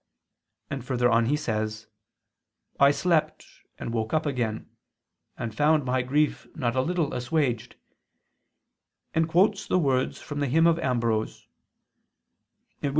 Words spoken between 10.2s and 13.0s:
the hymn of Ambrose [*Cf.